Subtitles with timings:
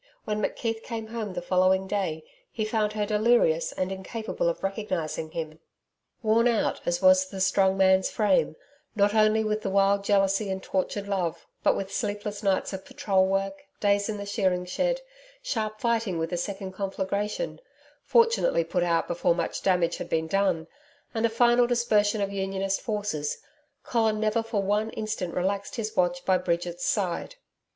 [0.25, 5.29] When McKeith came home the following day, he found her delirious, and incapable of recognizing
[5.29, 5.59] him.
[6.23, 8.55] Worn out as was the strong man's frame
[8.95, 13.63] not only with wild jealousy and tortured love, but with sleepless nights of patrol work,
[13.79, 15.01] days in the shearing shed,
[15.43, 17.61] sharp fighting with a second conflagration
[18.03, 20.65] fortunately put out before much damage had been done
[21.13, 23.37] and a final dispersion of Unionist forces,
[23.83, 27.35] Colin never for one instant relaxed his watch by Bridget's bedside.